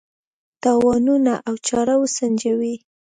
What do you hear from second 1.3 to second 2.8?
او چاره وسنجوي.